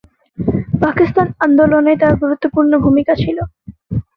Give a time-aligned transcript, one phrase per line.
[0.83, 3.37] পাকিস্তান আন্দোলনে তাঁর গুরুত্বপূর্ণ ভূমিকা ছিল।